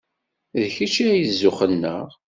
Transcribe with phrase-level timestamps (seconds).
[0.59, 2.09] D kečč ay d zzux-nneɣ.